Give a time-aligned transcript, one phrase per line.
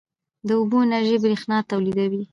[0.47, 2.23] د اوبو انرژي برښنا تولیدوي